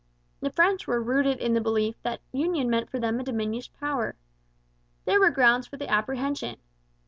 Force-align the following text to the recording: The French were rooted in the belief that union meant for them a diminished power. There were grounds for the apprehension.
The 0.39 0.49
French 0.49 0.87
were 0.87 0.99
rooted 0.99 1.37
in 1.37 1.53
the 1.53 1.61
belief 1.61 2.01
that 2.01 2.21
union 2.31 2.71
meant 2.71 2.89
for 2.89 2.97
them 2.99 3.19
a 3.19 3.23
diminished 3.23 3.71
power. 3.79 4.15
There 5.05 5.19
were 5.19 5.29
grounds 5.29 5.67
for 5.67 5.77
the 5.77 5.89
apprehension. 5.91 6.55